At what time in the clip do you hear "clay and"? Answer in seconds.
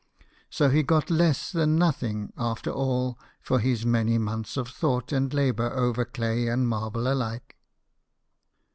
6.05-6.67